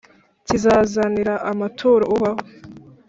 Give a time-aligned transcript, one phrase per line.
[0.45, 2.41] kizazanira amaturo Uhoraho,